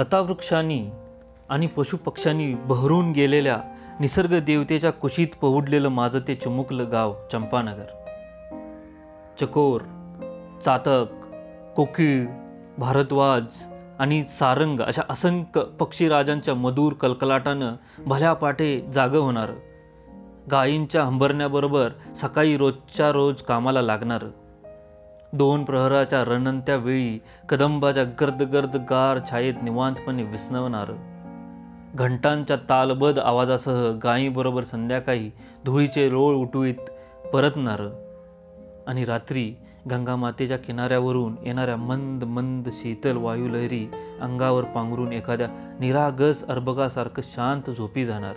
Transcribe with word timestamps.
लतावृक्षांनी 0.00 0.90
आणि 1.50 1.66
पशुपक्ष्यांनी 1.66 2.54
बहरून 2.54 3.12
गेलेल्या 3.12 3.58
निसर्ग 4.00 4.38
देवतेच्या 4.38 4.92
कुशीत 4.92 5.26
पहुडलेलं 5.42 5.88
माझं 5.88 6.18
ते 6.28 6.34
चमुकलं 6.34 6.90
गाव 6.90 7.14
चंपानगर. 7.32 7.84
चकोर 9.40 9.80
चातक 10.64 11.06
कोकिळ 11.76 12.26
भारद्वाज 12.78 13.42
आणि 13.98 14.24
सारंग 14.24 14.80
अशा 14.80 15.02
असंख्य 15.08 15.60
पक्षीराजांच्या 15.60 16.54
मधुर 16.54 16.92
कलकलाटानं 16.92 17.74
भल्या 18.06 18.32
पाटे 18.32 18.80
जागं 18.94 19.18
होणारं. 19.18 19.54
गायींच्या 20.50 21.04
हंबरण्याबरोबर 21.04 21.88
सकाळी 22.16 22.56
रोजच्या 22.56 23.12
रोज 23.12 23.42
कामाला 23.42 23.82
लागणारं. 23.82 24.28
दोन 25.32 25.64
प्रहराच्या 25.64 26.24
रणंत्या 26.24 26.76
वेळी 26.76 27.18
कदंबाच्या 27.48 28.04
गर्द 28.04 28.42
गर्द 28.42 28.76
गार 28.76 29.18
छायेत 29.30 29.54
निवांतपणे 29.62 30.22
विसनवणारं. 30.22 30.96
घंटांच्या 31.96 32.56
तालबद 32.56 33.18
आवाजासह 33.18 33.90
गायीबरोबर 34.04 34.64
संध्याकाळी 34.64 35.30
धुळीचे 35.64 36.08
रोळ 36.08 36.34
उठवीत 36.34 36.74
परतणारं. 37.32 37.90
आणि 38.86 39.04
रात्री 39.04 39.54
गंगामातेच्या 39.90 40.56
किनाऱ्यावरून 40.56 41.36
येणाऱ्या 41.44 41.76
मंद 41.76 42.24
मंद 42.24 42.68
शीतल 42.72 43.16
वायुलहरी 43.16 43.90
अंगावर 44.20 44.64
पांघरून 44.64 45.12
एखाद्या 45.12 45.48
निरागस 45.80 46.46
अर्भकासारखं 46.46 47.22
शांत 47.22 47.70
झोपी 47.70 48.04
जाणार. 48.04 48.34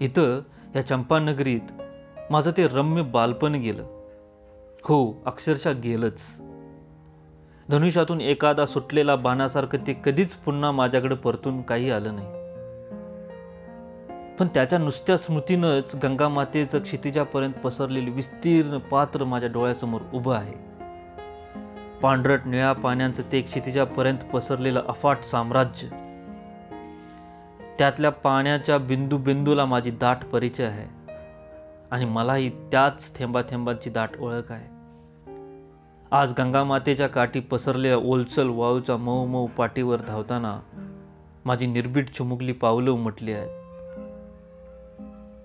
इथं 0.00 0.40
या 0.76 0.86
चंपानगरीत 0.86 1.82
माझं 2.30 2.50
ते 2.56 2.68
रम्य 2.68 3.02
बालपण 3.02 3.52
गेलं. 3.52 4.01
हो 4.84 5.22
अक्षरशः 5.26 5.72
गेलंच. 5.72 6.20
धनुष्यातून 7.68 8.20
एखादा 8.20 8.66
सुटलेला 8.66 9.16
बाणासारखं 9.16 9.86
ते 9.86 10.02
कधीच 10.04 10.34
पुन्हा 10.34 10.70
माझ्याकडे 10.70 11.14
परतून 11.14 11.62
काही 11.62 11.90
आलं 11.90 12.14
नाही. 12.14 12.26
पण 14.36 14.46
त्याच्या 14.48 14.78
नुसत्या 14.78 15.16
स्मृतीनंच 15.16 15.96
गंगामातेचं 16.02 16.78
क्षितिजापर्यंत 16.78 17.52
पसरलेली 17.52 18.10
विस्तीर्ण 18.10 18.78
पात्र 18.78 19.24
माझ्या 19.24 19.48
डोळ्यासमोर 19.48 20.00
उभं 20.14 20.34
आहे. 20.34 20.54
पांढरट 22.02 22.40
निळ्या 22.46 22.72
पाण्याचं 22.72 23.22
ते 23.32 23.40
क्षितिजापर्यंत 23.40 24.18
पसरलेलं 24.18 24.82
अफाट 24.88 25.22
साम्राज्य 25.22 25.88
त्यातल्या 27.78 28.10
पाण्याच्या 28.10 28.78
बिंदू 28.78 29.16
बिंदूला 29.16 29.64
माझी 29.64 29.90
दाट 29.90 30.16
परिचय 30.32 30.64
आहे. 30.64 31.01
आणि 31.92 32.04
मलाही 32.04 32.48
त्याच 32.48 33.18
थेंबा 33.18 33.42
थेंबांची 33.42 33.90
दाट 33.90 34.10
ओळख 34.20 34.52
आहे. 34.52 34.72
आज 36.10 36.34
गंगा 36.38 36.64
मातेच्या 36.64 37.06
काठी 37.06 37.40
पसरलेल्या 37.40 37.98
ओलसल 37.98 38.48
वाळूच्या 38.48 38.96
मऊ 38.96 39.26
मऊ 39.26 39.46
पाठीवर 39.46 39.96
धावताना 40.06 40.60
माझी 41.44 41.66
निर्भीड 41.66 42.08
चुमुकली 42.08 42.52
पावलं 42.52 42.90
उमटली 42.90 43.32
आहेत. 43.32 43.48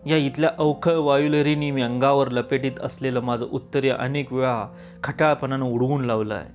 या 0.08 0.18
इथल्या 0.18 0.50
अवखळ 0.58 0.96
वायुलहरींनी 0.96 1.72
मी 1.72 1.82
अंगावर 1.82 2.30
लपेटीत 2.30 2.72
असलेलं 2.82 3.20
माझं 3.20 3.46
उत्तरीय 3.52 3.92
अनेक 3.92 4.34
वेळा 4.34 4.68
खटाळपणानं 5.04 5.66
उडवून 5.66 6.06
लावलं 6.06 6.34
आहे. 6.34 6.50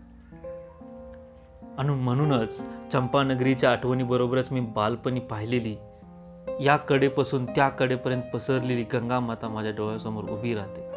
आणि 1.79 1.89
म्हणूनच 1.89 2.63
चंपानगरीच्या 2.93 3.73
आठवणीबरोबरच 3.73 4.53
मी 4.53 4.61
बालपणी 4.61 5.21
पाहिलेली 5.21 5.77
या 6.61 6.77
कडेपासून 6.77 7.47
त्या 7.47 7.69
कडेपर्यंत 7.69 8.23
पसरलेली 8.35 8.83
गंगा 8.83 9.21
माता 9.21 9.49
माझ्या 9.49 9.73
डोळ्यासमोर 9.73 10.25
उभी 10.25 10.55
राहते. 10.55 10.93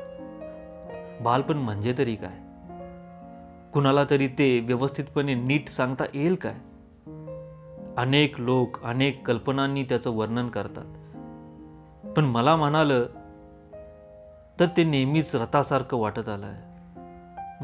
बालपण 1.23 1.57
म्हणजे 1.57 1.95
तरी 1.97 2.15
काय? 2.15 2.45
कुणाला 3.73 4.03
तरी 4.09 4.27
ते 4.27 4.59
व्यवस्थितपणे 4.59 5.33
नीट 5.33 5.69
सांगता 5.69 6.03
येईल 6.13 6.35
काय? 6.35 6.53
अनेक 7.97 8.39
लोक 8.39 8.83
अनेक 8.83 9.27
कल्पनांनी 9.27 9.83
त्याचं 9.83 10.11
वर्णन 10.11 10.47
करतात. 10.47 10.85
पण 12.17 12.25
मला 12.25 12.55
म्हणालं 12.55 13.05
तर 14.59 14.65
ते 14.77 14.83
नेहमीच 14.83 15.35
रथासारखं 15.35 15.97
वाटत 15.97 16.29
आलं 16.29 16.45
आहे 16.45 16.75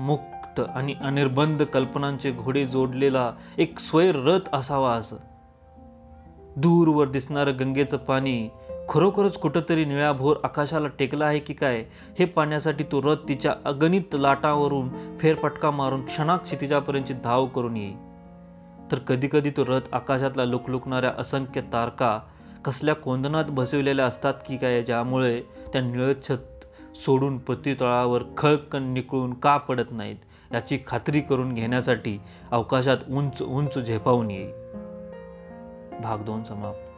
मुक्त 0.01 0.59
आणि 0.59 0.95
अनिर्बंध 1.01 1.63
कल्पनांचे 1.63 2.31
घोडे 2.31 2.65
जोडलेला 2.65 3.33
एक 3.57 3.79
स्वैर 3.79 4.15
रथ 4.15 4.49
असावा 4.53 4.93
असं. 4.93 5.15
दूरवर 6.57 7.07
दिसणारं 7.07 7.59
गंगेचं 7.59 7.97
पाणी 7.97 8.49
खरोखरच 8.89 9.33
कुठंतरी 9.33 9.85
निळ्याभोर 9.85 10.37
आकाशाला 10.43 10.87
टेकला 10.87 11.25
आहे 11.25 11.39
की 11.39 11.53
काय? 11.53 11.85
हे 12.19 12.25
पाण्यासाठी 12.25 12.83
तो 12.83 13.01
रथ 13.01 13.15
तिच्या 13.29 13.55
अगणित 13.65 14.01
लाटावरून 14.13 15.17
फेरफटका 15.17 15.71
मारून 15.71 16.05
क्षणाक्षी 16.05 16.55
तिच्यापर्यंतची 16.61 17.13
धाव 17.13 17.45
करून 17.45 17.77
येई 17.77 17.93
तर 18.91 18.99
कधीकधी 18.99 19.49
तो 19.49 19.65
रथ 19.65 19.81
आकाशातला 19.91 20.45
लुकलुकणाऱ्या 20.45 21.13
असंख्य 21.17 21.61
तारका 21.61 22.19
कसल्या 22.65 22.95
कोंदनात 22.95 23.45
बसविलेल्या 23.49 24.05
असतात 24.05 24.33
की 24.47 24.57
काय 24.57 24.81
ज्यामुळे 24.81 25.41
त्या 25.73 25.81
निळछत 25.81 26.65
सोडून 27.05 27.37
पतितळावर 27.37 28.23
खळकन 28.37 28.83
निकळून 28.83 29.33
का 29.33 29.57
पडत 29.57 29.91
नाहीत 29.91 30.53
याची 30.53 30.79
खात्री 30.87 31.21
करून 31.21 31.53
घेण्यासाठी 31.53 32.19
अवकाशात 32.51 32.97
उंच 33.09 33.41
उंच 33.41 33.79
झेपावून 33.79 34.31
येईल. 34.31 34.70
भाग 36.01 36.21
दोन 36.21 36.43
समाप्त 36.43 36.90